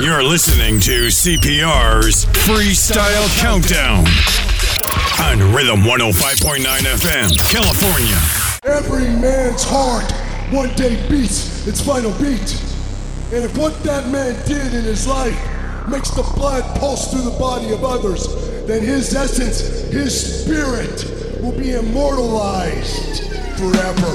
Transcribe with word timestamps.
You're 0.00 0.22
listening 0.22 0.78
to 0.82 1.08
CPR's 1.08 2.24
Freestyle 2.46 3.28
Countdown 3.40 4.06
on 5.20 5.52
Rhythm 5.52 5.80
105.9 5.80 6.62
FM, 6.62 7.36
California. 7.50 8.16
Every 8.62 9.08
man's 9.20 9.64
heart 9.64 10.08
one 10.52 10.72
day 10.76 11.04
beats 11.08 11.66
its 11.66 11.80
final 11.80 12.12
beat. 12.12 12.62
And 13.32 13.44
if 13.44 13.58
what 13.58 13.82
that 13.82 14.08
man 14.08 14.34
did 14.46 14.72
in 14.72 14.84
his 14.84 15.08
life 15.08 15.36
makes 15.88 16.10
the 16.10 16.22
blood 16.36 16.62
pulse 16.78 17.10
through 17.10 17.28
the 17.28 17.36
body 17.36 17.72
of 17.72 17.82
others, 17.82 18.28
then 18.68 18.84
his 18.84 19.12
essence, 19.12 19.58
his 19.90 20.44
spirit, 20.44 21.42
will 21.42 21.58
be 21.58 21.72
immortalized 21.72 23.24
forever. 23.58 24.08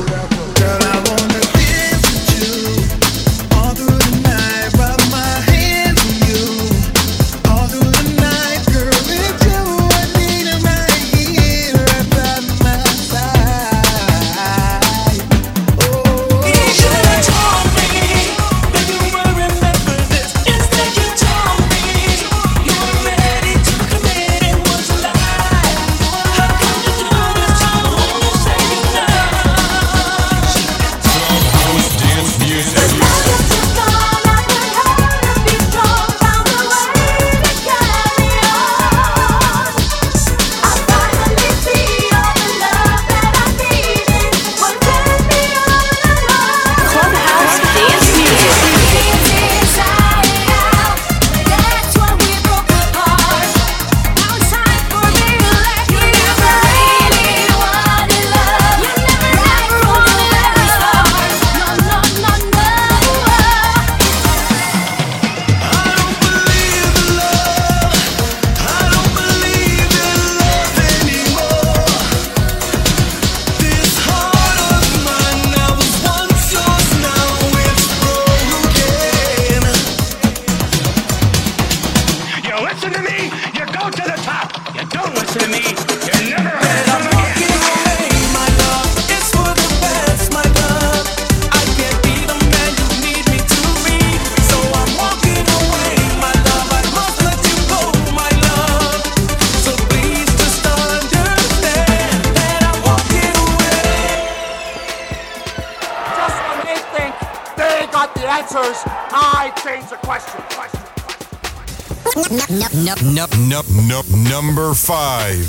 Girl, 112.33 112.41
I 112.49 112.67
wanna 113.03 114.01
number 114.31 114.73
five. 114.73 115.45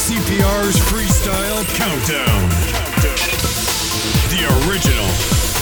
CPR's 0.00 0.78
Freestyle 0.88 1.64
Countdown. 1.76 2.48
The 4.30 4.42
original, 4.64 5.10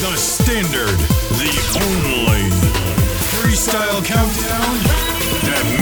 the 0.03 0.17
standard, 0.17 0.99
the 1.41 1.51
only 1.83 2.51
Freestyle 3.35 4.05
Countdown 4.05 4.79
that 5.43 5.82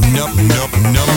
Nope, 0.00 0.30
nope, 0.36 0.70
nope. 0.94 1.11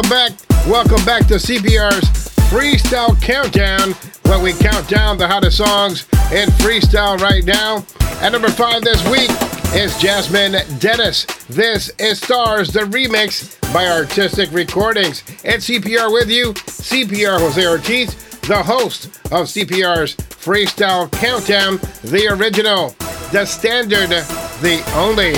welcome 0.00 0.10
back. 0.10 0.66
Welcome 0.66 1.04
back 1.04 1.26
to 1.26 1.34
CPR's 1.34 2.08
Freestyle 2.48 3.20
Countdown, 3.20 3.92
where 4.22 4.42
we 4.42 4.52
count 4.52 4.88
down 4.88 5.18
the 5.18 5.26
hottest 5.26 5.58
songs 5.58 6.06
in 6.32 6.48
freestyle 6.50 7.18
right 7.18 7.44
now. 7.44 7.84
At 8.22 8.32
number 8.32 8.48
five 8.48 8.82
this 8.82 9.02
week 9.10 9.30
is 9.74 9.96
Jasmine 9.98 10.56
Dennis. 10.78 11.24
This 11.48 11.90
is 11.98 12.20
Stars, 12.20 12.72
the 12.72 12.80
remix 12.80 13.60
by 13.74 13.88
Artistic 13.88 14.50
Recordings. 14.52 15.22
At 15.44 15.60
CPR 15.60 16.12
with 16.12 16.30
you, 16.30 16.54
CPR 16.54 17.38
Jose 17.38 17.66
Ortiz, 17.66 18.14
the 18.42 18.62
host 18.62 19.06
of 19.26 19.48
CPR's 19.48 20.14
Freestyle 20.16 21.10
Countdown, 21.12 21.76
the 22.04 22.28
original, 22.28 22.90
the 23.32 23.44
standard, 23.44 24.08
the 24.08 24.82
only. 24.94 25.32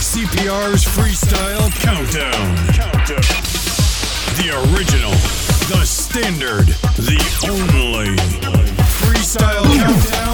CPR's 0.00 0.84
Freestyle 0.84 1.70
Countdown. 1.80 2.67
Collective. 3.08 4.36
The 4.36 4.50
original, 4.76 5.12
the 5.70 5.82
standard, 5.86 6.66
the 6.96 7.18
only. 7.48 8.14
Freestyle 9.00 9.64
Countdown. 9.78 10.27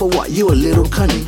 for 0.00 0.08
what? 0.08 0.30
You 0.30 0.48
a 0.48 0.56
little 0.56 0.88
cunning. 0.88 1.26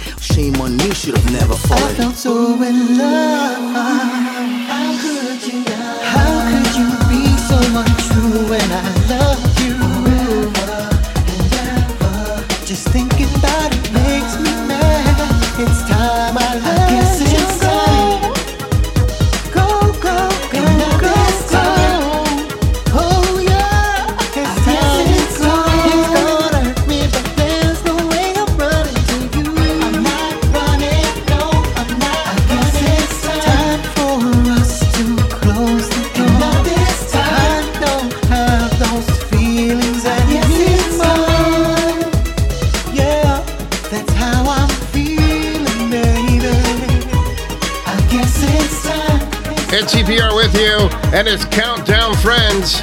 It's 49.75 49.95
CPR 49.95 50.37
with 50.37 50.55
you 50.55 50.89
and 51.17 51.27
it's 51.27 51.45
Countdown 51.47 52.15
Friends 52.17 52.83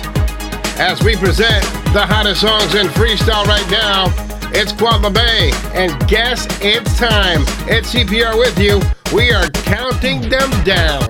as 0.79 1.03
we 1.03 1.15
present 1.15 1.63
the 1.93 2.03
hottest 2.03 2.41
songs 2.41 2.73
in 2.75 2.87
freestyle 2.87 3.45
right 3.45 3.69
now. 3.69 4.05
It's 4.51 4.71
Guava 4.71 5.11
Bay 5.11 5.51
and 5.73 5.91
guess 6.07 6.47
it's 6.61 6.97
time. 6.97 7.43
It's 7.67 7.93
CPR 7.93 8.37
with 8.37 8.57
you. 8.57 8.81
We 9.13 9.31
are 9.31 9.49
counting 9.51 10.21
them 10.21 10.49
down. 10.63 11.03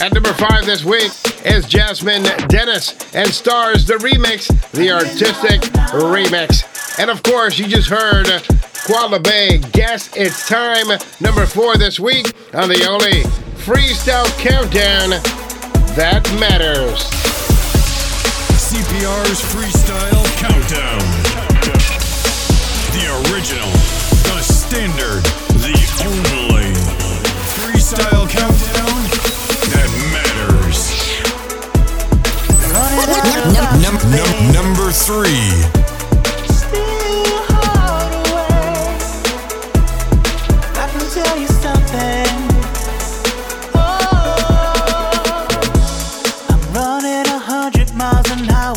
At 0.00 0.12
number 0.12 0.32
five 0.32 0.66
this 0.66 0.84
week 0.84 1.12
is 1.46 1.64
Jasmine 1.66 2.24
Dennis 2.48 3.14
and 3.14 3.28
stars 3.28 3.86
the 3.86 3.94
remix, 3.94 4.48
the 4.72 4.90
artistic 4.90 5.60
remix. 5.92 6.98
And 6.98 7.08
of 7.08 7.22
course, 7.22 7.58
you 7.58 7.68
just 7.68 7.88
heard 7.88 8.26
Koala 8.86 9.20
Bay. 9.20 9.58
Guess 9.72 10.16
it's 10.16 10.48
time. 10.48 10.86
Number 11.20 11.46
four 11.46 11.76
this 11.76 12.00
week 12.00 12.34
on 12.52 12.68
the 12.68 12.84
only 12.90 13.22
freestyle 13.62 14.26
countdown 14.38 15.10
that 15.94 16.26
matters. 16.40 16.98
CPR's 18.58 19.40
Freestyle 19.52 20.24
Countdown. 20.40 20.98
The 22.90 23.06
original, 23.30 23.70
the 24.26 24.42
standard, 24.42 25.22
the 25.62 25.78
only 26.02 26.74
freestyle 27.54 28.26
countdown 28.28 28.98
that 29.70 29.90
matters. 30.10 30.90
Number 34.52 34.90
three. 34.90 35.81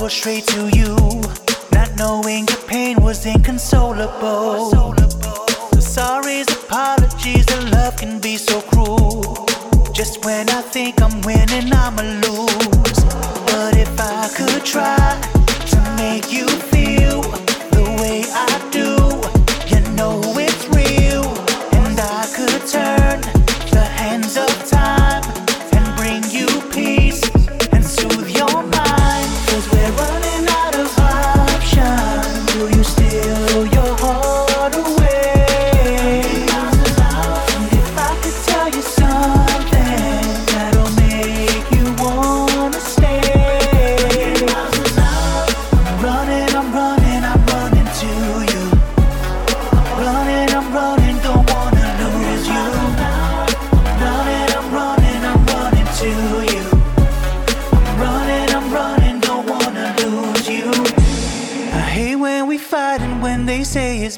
was 0.05 0.13
straight 0.13 0.45
to 0.45 0.69
you, 0.69 0.95
not 1.71 1.89
knowing 1.97 2.45
the 2.45 2.63
pain 2.67 2.95
was 3.01 3.25
inconsolable. 3.25 4.69
The 5.71 5.81
sorries, 5.81 6.47
apologies, 6.63 7.47
and 7.55 7.71
love 7.71 7.97
can 7.97 8.19
be 8.19 8.38
so 8.38 8.62
cruel. 8.62 9.47
Just 9.93 10.24
when 10.24 10.47
I 10.51 10.62
think 10.62 11.01
I'm 11.01 11.21
winning, 11.21 11.74
I'ma 11.74 12.03
lose. 12.21 13.00
But 13.50 13.77
if 13.77 14.00
I 14.00 14.29
could 14.38 14.63
try. 14.63 15.35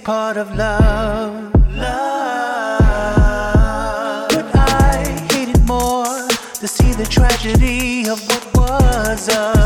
part 0.08 0.38
of 0.38 0.56
love. 0.56 1.54
Love. 1.76 2.80
But 4.30 4.56
I 4.56 5.04
hated 5.34 5.68
more 5.68 6.06
to 6.62 6.66
see 6.66 6.94
the 6.94 7.06
tragedy 7.06 8.08
of 8.08 8.26
what 8.30 8.46
was. 8.56 9.28
Us. 9.28 9.57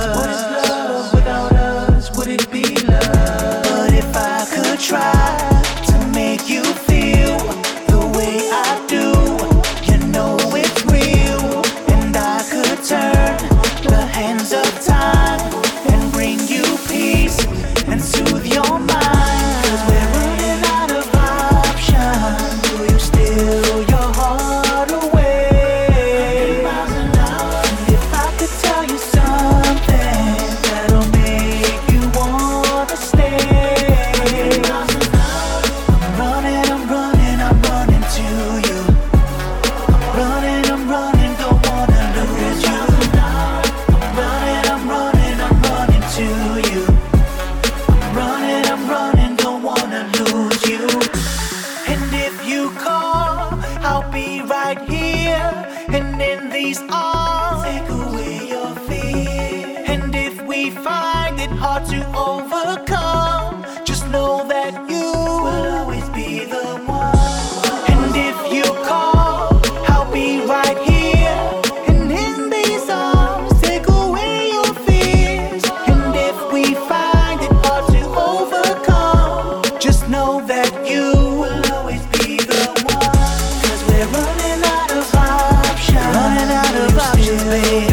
me. 87.37 87.90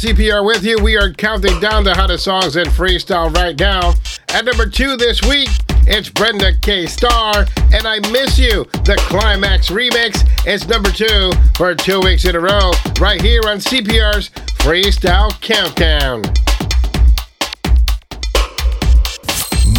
NCPR 0.00 0.46
with 0.46 0.64
you. 0.64 0.78
We 0.82 0.96
are 0.96 1.12
counting 1.12 1.60
down 1.60 1.84
the 1.84 1.92
hottest 1.92 2.24
songs 2.24 2.56
in 2.56 2.64
freestyle 2.68 3.34
right 3.36 3.58
now. 3.58 3.92
At 4.30 4.46
number 4.46 4.64
two 4.64 4.96
this 4.96 5.20
week, 5.20 5.50
it's 5.86 6.08
Brenda 6.08 6.52
K. 6.62 6.86
Starr 6.86 7.44
and 7.74 7.86
I 7.86 7.98
Miss 8.10 8.38
You. 8.38 8.64
The 8.84 8.96
Climax 9.08 9.68
remix 9.68 10.26
is 10.46 10.66
number 10.66 10.90
two 10.90 11.32
for 11.54 11.74
two 11.74 12.00
weeks 12.00 12.24
in 12.24 12.34
a 12.34 12.40
row, 12.40 12.70
right 12.98 13.20
here 13.20 13.42
on 13.46 13.58
CPR's 13.58 14.30
Freestyle 14.62 15.38
Countdown. 15.42 16.22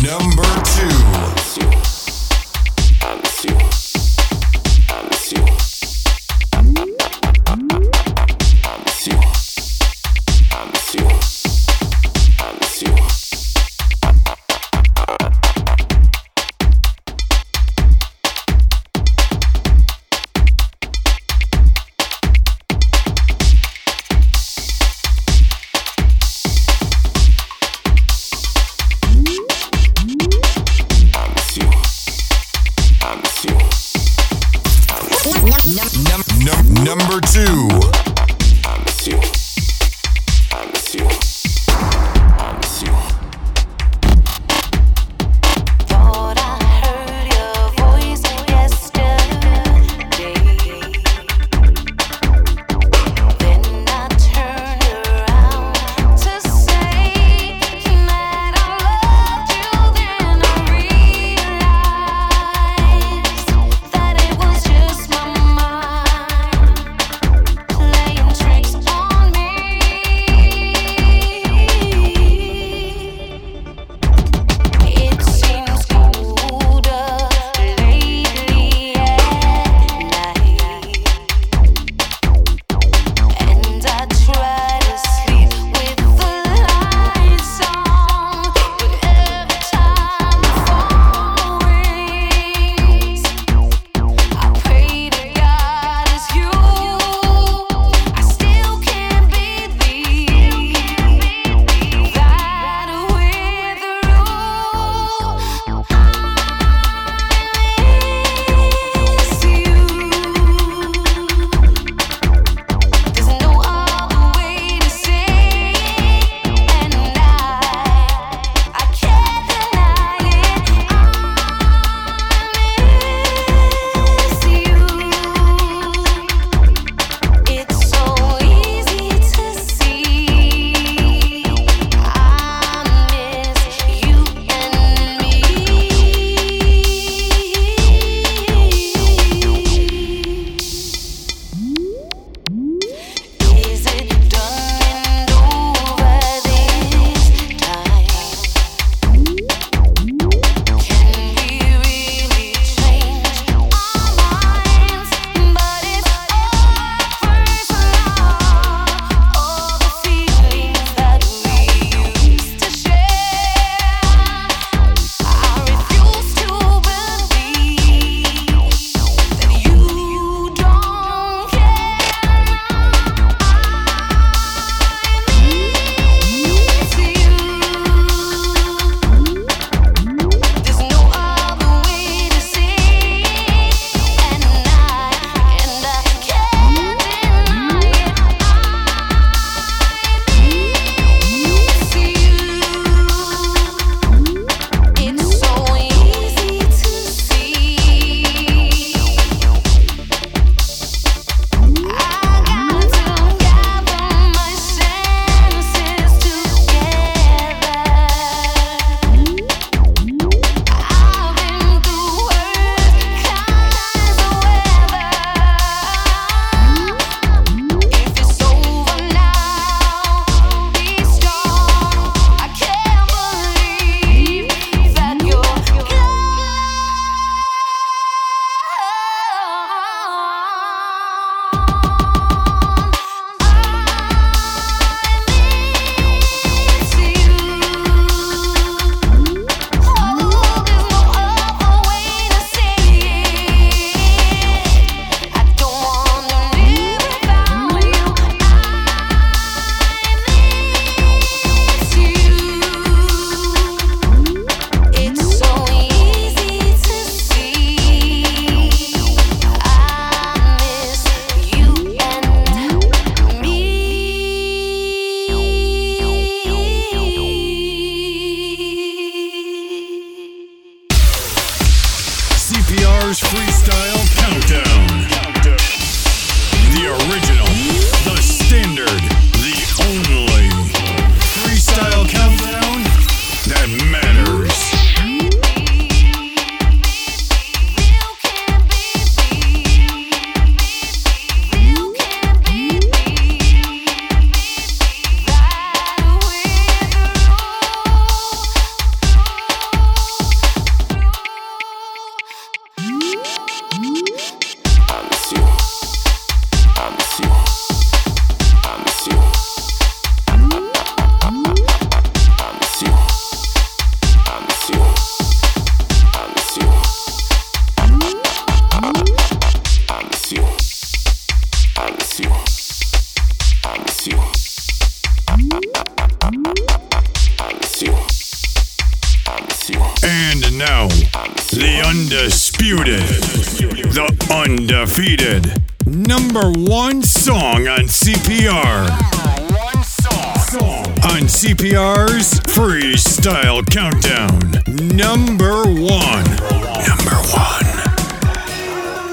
Number 0.04 0.44
two. 0.76 1.42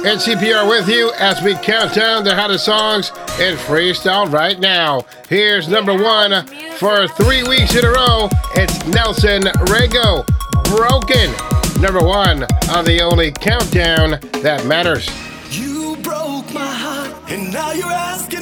And 0.08 0.18
CPR 0.18 0.66
with 0.66 0.88
you 0.88 1.12
as 1.18 1.42
we 1.42 1.54
count 1.56 1.92
down 1.92 2.24
the 2.24 2.34
hottest 2.34 2.64
songs 2.64 3.10
in 3.38 3.56
freestyle 3.56 4.32
right 4.32 4.58
now. 4.58 5.02
Here's 5.28 5.68
number 5.68 5.92
one 5.92 6.46
for 6.78 7.06
three 7.08 7.42
weeks 7.42 7.76
in 7.76 7.84
a 7.84 7.90
row. 7.90 8.30
It's 8.54 8.86
Nelson 8.86 9.42
Rego, 9.68 10.26
Broken. 10.64 11.82
Number 11.82 12.00
one 12.00 12.44
on 12.70 12.86
the 12.86 13.02
only 13.02 13.32
countdown 13.32 14.18
that 14.40 14.64
matters. 14.64 15.10
You 15.50 15.94
broke 15.96 16.54
my 16.54 16.64
heart, 16.64 17.14
and 17.30 17.52
now 17.52 17.72
you're 17.72 17.84
asking 17.84 18.37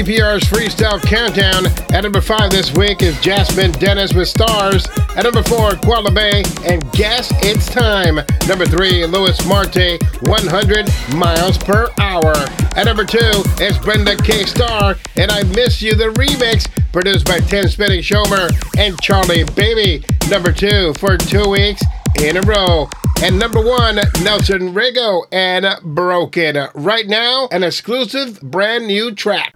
CPR's 0.00 0.44
Freestyle 0.44 0.98
Countdown. 1.02 1.66
At 1.94 2.04
number 2.04 2.22
five 2.22 2.50
this 2.50 2.72
week 2.72 3.02
is 3.02 3.20
Jasmine 3.20 3.72
Dennis 3.72 4.14
with 4.14 4.28
Stars. 4.28 4.86
At 5.14 5.24
number 5.24 5.42
four, 5.42 5.72
Koala 5.72 6.10
Bay 6.10 6.42
and 6.64 6.90
Guess 6.92 7.30
It's 7.44 7.68
Time. 7.68 8.18
Number 8.48 8.64
three, 8.64 9.04
Louis 9.04 9.46
Marte, 9.46 10.02
100 10.22 10.88
miles 11.16 11.58
per 11.58 11.90
hour. 12.00 12.32
At 12.76 12.84
number 12.84 13.04
two 13.04 13.44
is 13.60 13.76
Brenda 13.80 14.16
K. 14.16 14.46
Starr 14.46 14.96
and 15.16 15.30
I 15.30 15.42
Miss 15.42 15.82
You, 15.82 15.94
the 15.94 16.08
remix, 16.14 16.66
produced 16.92 17.26
by 17.26 17.40
Tim 17.40 17.68
Spinning 17.68 18.00
Shomer 18.00 18.48
and 18.78 18.98
Charlie 19.02 19.44
Baby. 19.54 20.02
Number 20.30 20.50
two 20.50 20.94
for 20.94 21.18
two 21.18 21.46
weeks 21.50 21.82
in 22.18 22.38
a 22.38 22.42
row. 22.42 22.88
And 23.22 23.38
number 23.38 23.60
one, 23.62 23.96
Nelson 24.22 24.72
Rigo 24.72 25.26
and 25.30 25.66
Broken. 25.94 26.68
Right 26.74 27.06
now, 27.06 27.48
an 27.52 27.62
exclusive 27.62 28.40
brand 28.40 28.86
new 28.86 29.14
track. 29.14 29.54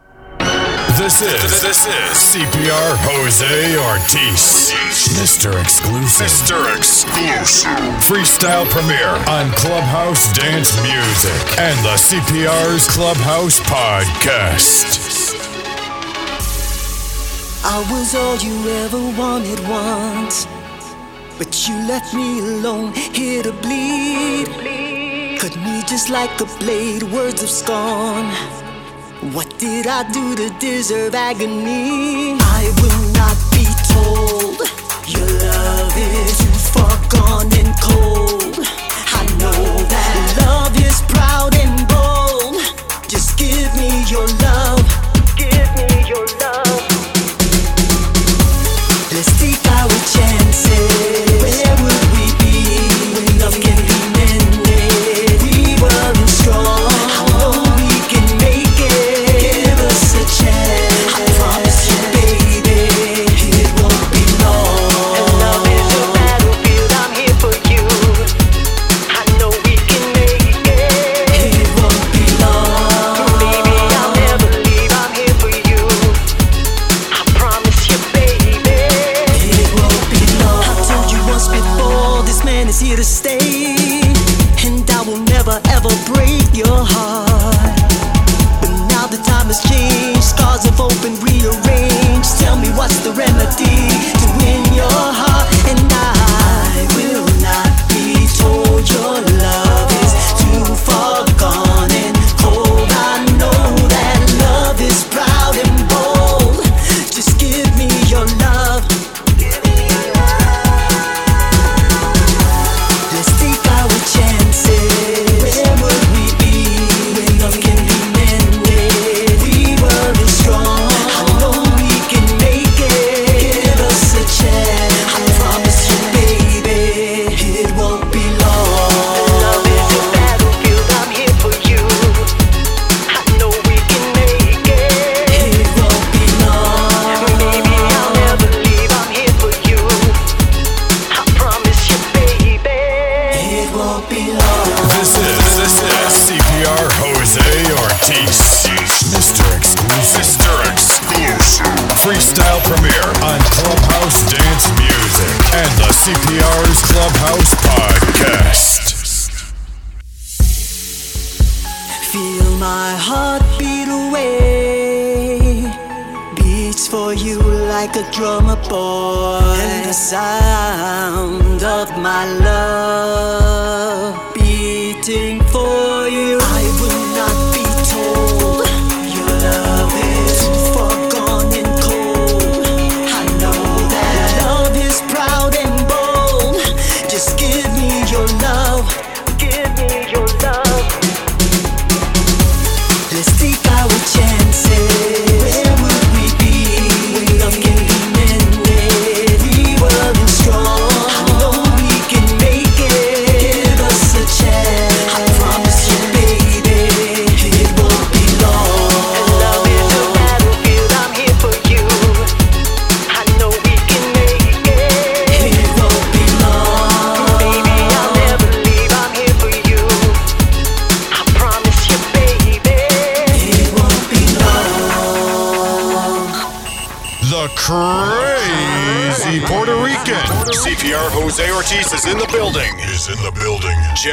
This 0.97 1.23
is 1.23 1.61
this 1.61 1.87
is 1.87 2.13
CPR 2.31 2.97
Jose 3.03 3.77
Ortiz, 3.77 4.71
Mr. 5.19 5.61
Exclusive, 5.61 6.27
Mr. 6.27 6.77
Exclusive, 6.77 7.69
freestyle 7.99 8.65
premiere 8.71 9.17
on 9.29 9.51
Clubhouse 9.53 10.33
Dance 10.33 10.73
Music 10.83 11.59
and 11.59 11.77
the 11.85 11.97
CPR's 11.99 12.87
Clubhouse 12.87 13.59
Podcast. 13.61 15.35
I 17.65 17.81
was 17.91 18.15
all 18.15 18.37
you 18.37 18.71
ever 18.85 18.99
wanted 19.19 19.59
once. 19.69 20.47
But 21.39 21.69
you 21.69 21.75
left 21.89 22.15
me 22.15 22.39
alone, 22.39 22.93
here 22.93 23.43
to 23.43 23.53
bleed. 23.53 24.47
Cut 25.41 25.57
me 25.57 25.83
just 25.89 26.09
like 26.09 26.41
a 26.41 26.45
blade, 26.61 27.03
words 27.03 27.43
of 27.43 27.51
scorn. 27.51 28.64
What 29.33 29.59
did 29.59 29.87
I 29.87 30.03
do 30.13 30.37
to 30.37 30.51
deserve 30.59 31.15
agony? 31.15 32.37
I 32.39 32.71
will 32.83 33.05
not 33.17 33.39
be 33.57 33.65
told. 33.89 34.61
Your 35.09 35.27
love 35.41 35.97
is 35.97 36.37
too 36.37 36.53
far 36.77 36.95
gone 37.09 37.51
and 37.57 37.73
cold. 37.81 38.59
I 38.61 39.25
know 39.41 39.83
that 39.89 40.45
love 40.45 40.77
is 40.77 41.01
proud 41.09 41.57
and 41.57 41.89
bold. 41.89 42.61
Just 43.09 43.39
give 43.39 43.73
me 43.81 44.05
your 44.13 44.29
love. 44.45 44.85
Give 45.39 45.73
me 45.73 46.07
your 46.07 46.27
love. 46.45 46.85
Let's 49.11 49.33
take 49.41 49.65
our 49.73 49.89
chances. 50.13 51.34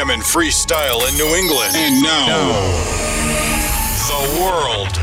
jamming 0.02 0.22
freestyle 0.22 1.08
in 1.08 1.16
New 1.16 1.36
England. 1.36 1.76
And 1.76 2.02
now, 2.02 2.26
now, 2.26 2.52
the 4.08 4.22
world. 4.42 4.98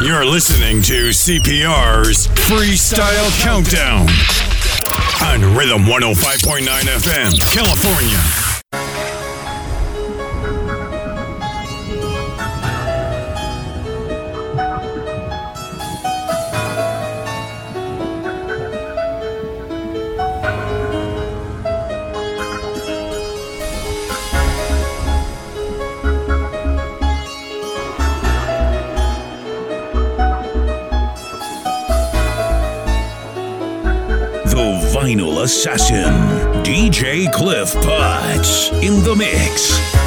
You're 0.00 0.24
listening 0.24 0.80
to 0.82 1.10
CPR's 1.10 2.28
Freestyle 2.28 3.30
Countdown 3.42 4.08
on 5.22 5.54
Rhythm 5.54 5.82
105.9 5.82 6.66
FM, 6.66 7.54
California. 7.54 8.45
Vinyl 35.06 35.44
Assassin, 35.44 36.12
DJ 36.64 37.32
Cliff 37.32 37.72
Potts, 37.74 38.70
in 38.82 39.04
the 39.04 39.14
mix. 39.14 40.05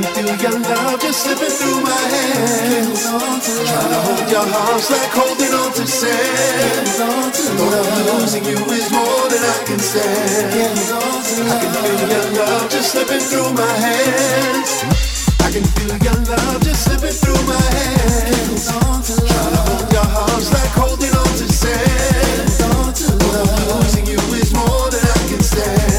Can 0.00 0.14
feel 0.14 0.50
your 0.50 0.60
love 0.60 0.98
just 0.98 1.24
slipping 1.24 1.50
through 1.50 1.82
my 1.82 1.92
hands. 1.92 3.02
Trying 3.04 3.92
to 3.92 4.00
hold 4.00 4.30
your 4.32 4.48
arms 4.48 4.90
like 4.90 5.12
holding 5.12 5.52
on 5.52 5.72
to 5.74 5.86
sand. 5.86 6.88
Thought 6.88 7.36
losing 8.08 8.44
you 8.46 8.56
is 8.72 8.90
more 8.92 9.28
than 9.28 9.44
I 9.44 9.64
can 9.68 9.78
stand. 9.78 10.56
I 10.56 11.56
can 11.60 11.72
feel 11.84 12.08
your 12.08 12.26
love 12.32 12.70
just 12.70 12.92
slipping 12.92 13.20
through 13.20 13.52
my 13.52 13.72
hands. 13.84 14.70
I 15.44 15.52
can 15.52 15.64
feel 15.76 15.92
your 15.92 16.18
love 16.32 16.62
just 16.62 16.84
slipping 16.84 17.16
through 17.20 17.42
my 17.44 17.60
hands. 17.60 18.72
Trying 18.72 19.04
to 19.04 19.16
hold 19.52 19.92
your 19.92 20.08
arms 20.16 20.48
like 20.50 20.72
holding 20.80 21.12
on 21.12 21.32
to 21.44 21.46
sand. 21.52 22.48
Thought 22.56 23.04
losing 23.68 24.06
you 24.06 24.20
is 24.40 24.54
more 24.54 24.88
than 24.88 25.04
I 25.04 25.28
can 25.28 25.42
stand. 25.42 25.89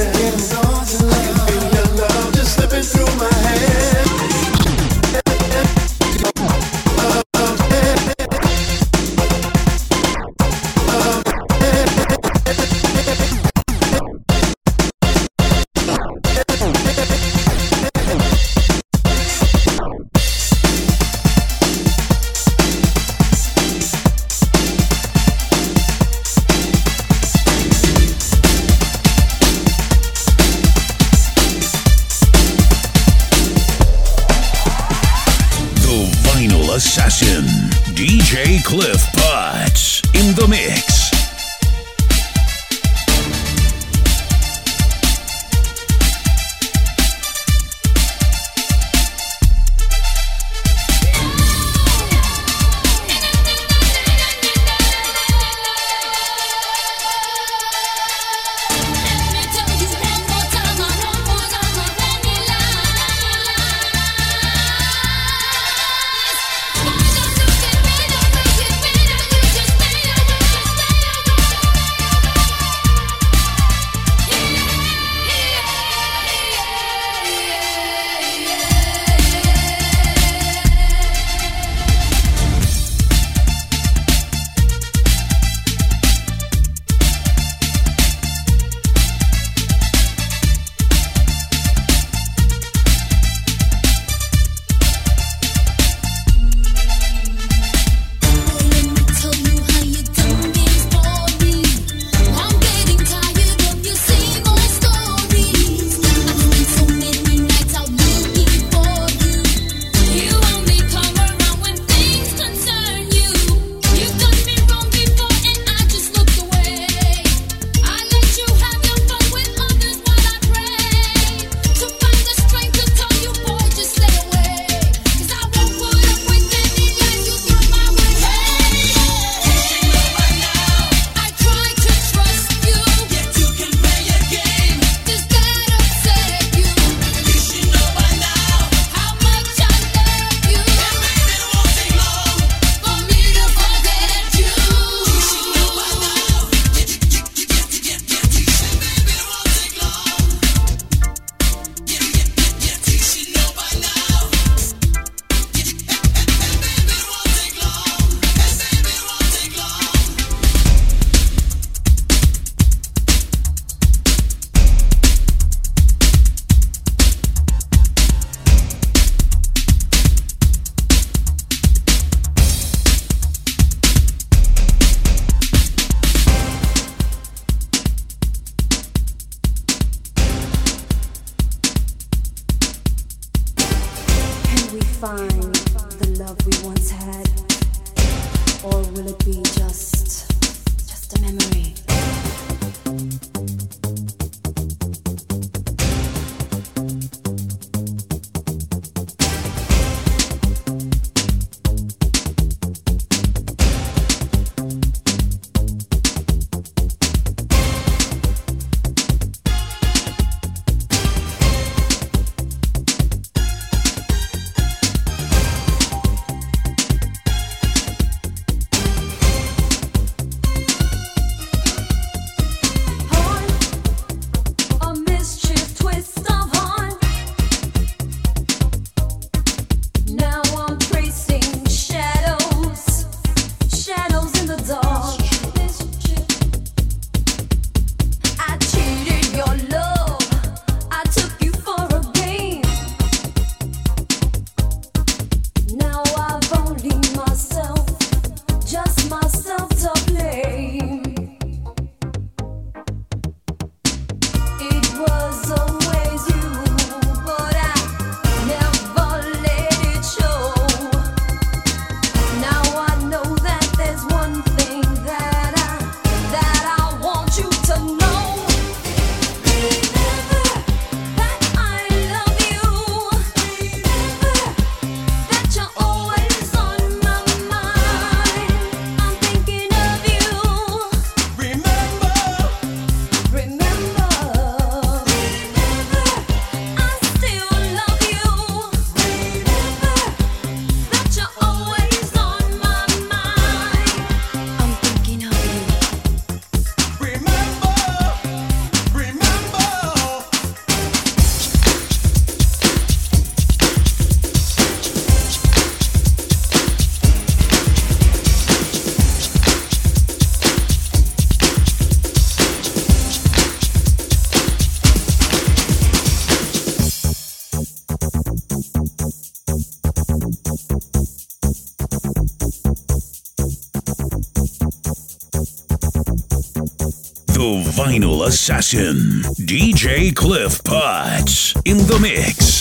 Vinyl 327.42 328.28
Assassin. 328.28 329.24
DJ 329.40 330.16
Cliff 330.16 330.64
Potts 330.64 331.56
in 331.66 331.78
the 331.78 331.98
mix. 332.00 332.61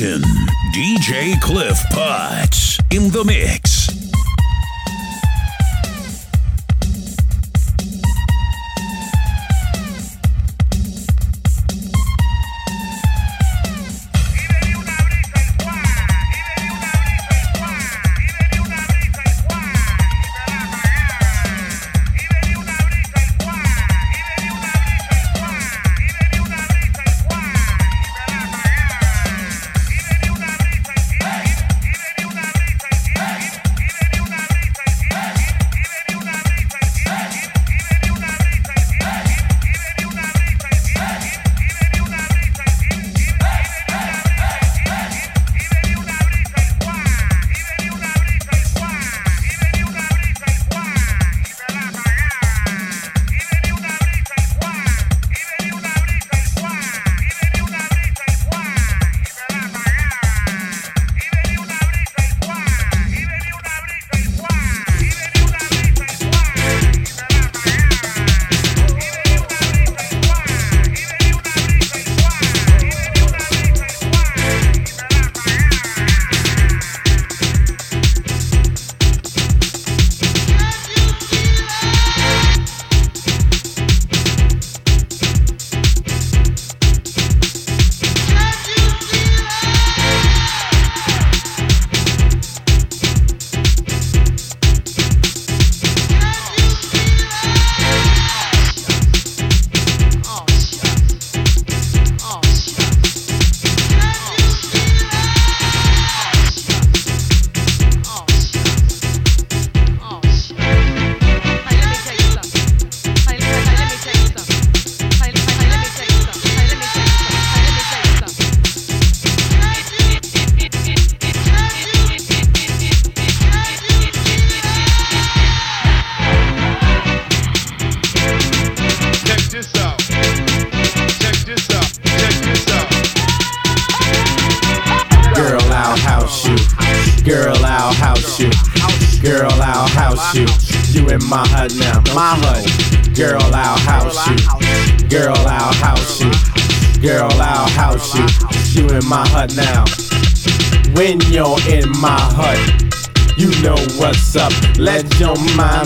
DJ 0.00 1.38
Cliff 1.42 1.78
Potts 1.90 2.78
in 2.90 3.10
the 3.10 3.22
mix. 3.22 3.59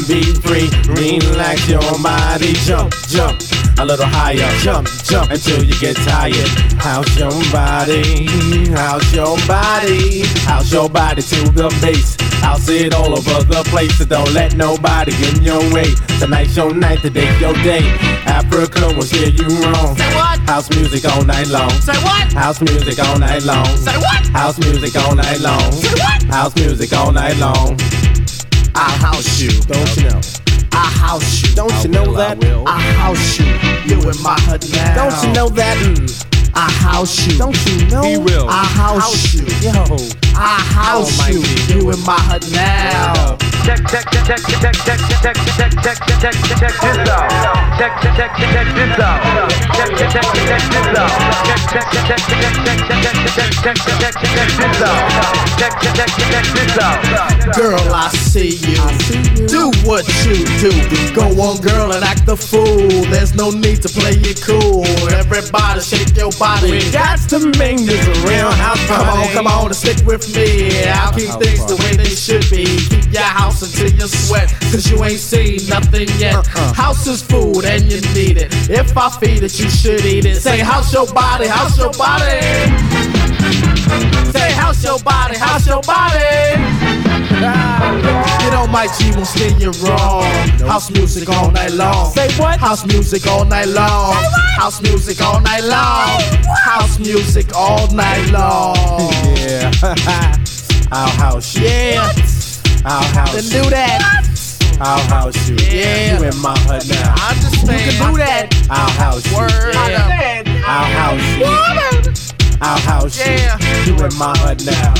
Be 0.07 0.22
free. 0.42 0.68
Relax 0.88 1.68
your 1.68 1.80
body, 2.02 2.52
jump, 2.64 2.92
jump. 3.09 3.40
a 3.78 3.84
little 3.84 4.07
higher. 4.07 4.50
Jump, 4.61 4.88
jump 5.05 5.30
until 5.30 5.62
you 5.64 5.74
get 5.80 5.96
tired. 5.96 6.48
How's 6.78 7.09
your 7.18 7.32
body? 7.50 8.26
How's 8.70 9.14
your 9.14 9.36
body? 9.46 10.22
How's 10.44 10.72
your 10.72 10.88
body 10.88 11.22
to 11.22 11.48
the 11.50 11.68
bass? 11.80 12.16
I'll 12.42 12.59
see 12.59 12.84
it 12.86 12.94
all 12.94 13.12
over 13.12 13.42
the 13.44 13.62
place, 13.70 13.96
so 13.98 14.05
don't 14.05 14.32
let 14.32 14.55
nobody 14.57 15.12
get 15.12 15.38
in 15.38 15.44
your 15.44 15.62
way. 15.72 15.94
Tonight's 16.18 16.57
your 16.57 16.74
night, 16.74 17.00
today's 17.00 17.40
your 17.40 17.55
day. 17.64 17.82
Africa 18.26 18.92
will 18.94 19.02
steer 19.02 19.28
you 19.28 19.48
wrong. 19.62 19.96
Say 19.96 20.14
what? 20.14 20.38
House 20.40 20.68
music 20.70 21.11
all 21.11 21.24
night 21.24 21.48
long. 21.48 21.70
Say 21.70 21.96
what? 22.05 22.32
House 22.32 22.61
music 22.61 22.98
all 22.98 23.18
night 23.18 23.42
long. 23.44 23.66
Say 23.78 23.96
what? 23.96 24.26
House 24.28 24.59
music 24.59 24.94
all 24.96 25.14
night 25.14 25.40
long. 25.40 25.72
Say 25.72 25.94
what? 25.94 26.22
House 26.24 26.55
music 26.57 26.92
all 26.92 27.12
night 27.12 27.36
long. 27.38 28.03
I'll 28.75 28.99
house 28.99 29.41
you. 29.41 29.51
Don't 29.62 29.97
you 29.97 30.09
know? 30.09 30.20
I 30.72 30.87
house 30.87 31.43
you. 31.43 31.55
Don't 31.55 31.85
you 31.85 31.91
know 31.91 32.12
that? 32.14 32.43
I 32.66 32.81
house 32.81 33.39
you. 33.39 33.47
You 33.87 34.01
in 34.11 34.22
my 34.22 34.35
hood 34.41 34.68
now. 34.72 35.09
Don't 35.09 35.22
you 35.22 35.33
know 35.33 35.49
that? 35.51 36.25
I 36.55 36.70
house 36.70 37.27
you. 37.27 37.39
Don't 37.39 37.66
you 37.66 37.87
know? 37.87 38.03
He 38.03 38.18
will. 38.18 38.49
I 38.49 38.64
house 38.64 39.35
you. 39.35 39.47
Yo. 39.61 40.24
I 40.37 40.59
house 40.74 41.14
you. 41.30 41.41
You 41.70 41.91
in 41.91 42.01
my 42.05 42.18
hood 42.26 42.45
now. 42.53 43.39
Check, 43.64 43.80
check, 43.89 44.05
check, 44.11 44.26
check, 44.26 44.43
check, 44.45 44.76
check, 44.85 44.99
check, 45.09 45.37
check, 45.57 45.57
check, 45.57 45.72
check, 45.80 45.99
check, 46.20 46.37
check 46.59 46.74
this 46.74 47.09
out. 47.09 47.30
Check, 47.78 47.93
check, 48.03 48.14
check, 48.18 48.32
check 48.35 48.68
this 48.74 48.99
out. 48.99 49.20
Check, 49.72 49.91
check, 49.97 50.11
check, 50.11 50.26
check 50.45 50.62
this 50.68 50.99
out. 50.99 51.11
Check, 51.47 51.62
check, 51.72 51.87
check, 51.93 52.05
check, 52.05 52.20
check, 52.20 52.55
check, 52.64 52.80
check, 52.85 53.18
check, 53.30 53.51
check, 53.62 53.76
check, 53.78 54.03
check, 54.03 54.14
check 54.20 54.51
this 54.59 54.82
out. 54.82 55.01
Check, 55.57 55.72
check, 55.80 55.97
check, 55.97 56.11
check 56.28 56.47
this 56.53 56.78
out. 56.78 56.99
Girl, 57.57 57.95
I 57.95 58.09
see 58.11 58.59
you. 58.59 59.47
Do 59.49 59.70
what 59.87 60.05
you 60.26 60.45
do. 60.61 60.72
Go 61.14 61.30
on, 61.41 61.61
girl, 61.61 61.93
and 61.93 62.05
act 62.05 62.26
the 62.26 62.37
fool. 62.37 62.89
There's 63.09 63.35
no 63.35 63.51
need 63.51 63.82
to 63.82 63.89
play 63.89 64.18
it 64.18 64.43
cool. 64.43 64.85
Everybody 65.14 65.80
shake 65.80 66.16
your 66.16 66.32
body. 66.39 66.72
We 66.72 66.91
got 66.91 67.18
to 67.30 67.39
make 67.59 67.78
this 67.78 68.07
a 68.07 68.28
real 68.28 68.51
house 68.51 68.85
Come 68.89 69.09
on, 69.09 69.28
come 69.32 69.47
on 69.47 69.66
and 69.66 69.76
stick 69.76 70.05
with 70.07 70.24
me. 70.35 70.85
I'll 70.85 71.12
keep 71.12 71.31
things 71.43 71.64
the 71.66 71.77
way 71.77 71.97
they 71.97 72.14
should 72.14 72.49
be. 72.51 72.64
Keep 72.89 73.12
your 73.12 73.22
house 73.22 73.62
until 73.62 73.91
you 73.91 74.07
sweat, 74.07 74.49
cause 74.70 74.91
you 74.91 75.03
ain't 75.05 75.20
seen 75.20 75.68
nothing 75.68 76.09
yet. 76.18 76.37
Uh-huh. 76.37 76.72
House 76.72 77.07
is 77.07 77.22
food 77.22 77.64
and 77.64 77.83
you 77.91 78.01
need 78.14 78.39
it. 78.39 78.55
If 78.70 78.97
I 78.97 79.11
feed 79.11 79.43
it, 79.43 79.59
you 79.59 79.68
should 79.68 80.05
eat 80.05 80.25
it. 80.25 80.37
Say, 80.37 80.61
house 80.61 80.93
your 80.93 81.07
body, 81.12 81.47
house 81.47 81.79
your 81.79 81.93
body. 81.93 83.74
Say, 84.32 84.53
house 84.53 84.82
your 84.82 84.99
body, 85.01 85.37
house 85.37 85.66
your 85.66 85.82
body. 85.82 86.55
Ah. 87.47 88.39
Get 88.41 88.55
on 88.55 88.70
my 88.70 88.87
G, 88.99 89.12
won't 89.12 89.26
steer 89.26 89.57
you 89.59 89.70
wrong. 89.85 90.24
House 90.68 90.91
music 90.91 91.28
all 91.28 91.51
night 91.51 91.72
long. 91.72 92.12
Say 92.12 92.28
what? 92.41 92.59
House 92.59 92.87
music 92.87 93.26
all 93.26 93.45
night 93.45 93.68
long. 93.68 94.14
House 94.57 94.80
music 94.82 95.20
all 95.20 95.41
night 95.41 95.64
long. 95.64 96.20
House 96.64 96.99
music 96.99 97.55
all 97.55 97.91
night 97.93 98.30
long. 98.30 98.76
Yeah. 99.37 99.72
I'll 100.93 101.09
house 101.11 101.57
you. 101.57 101.66
Yeah. 101.66 102.12
I'll 102.85 103.03
house 103.14 103.53
you. 103.53 103.62
do 103.62 103.70
that. 103.70 104.24
I'll 104.80 105.01
house 105.09 105.49
you. 105.49 105.57
Yeah. 105.57 106.18
You 106.18 106.24
in 106.26 106.37
my 106.41 106.57
hood 106.61 106.89
now. 106.89 107.14
I 107.16 107.35
understand. 107.35 107.80
You 107.80 107.99
can 107.99 108.12
do 108.12 108.18
that. 108.18 108.66
I'll 108.70 108.91
house 108.91 109.30
you. 109.30 109.37
Word. 109.37 109.74
I'll 110.66 110.85
house 110.93 112.18
you. 112.18 112.24
I'll 112.61 112.78
house 112.80 113.18
Yeah. 113.18 113.59
you. 113.86 113.94
You 113.94 114.05
in 114.05 114.14
my 114.16 114.32
hood 114.38 114.64
now. 114.64 114.94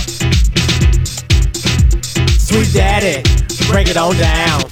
Sweet 2.39 2.73
daddy, 2.73 3.23
break 3.69 3.89
it 3.89 3.97
on 3.97 4.17
down. 4.17 4.65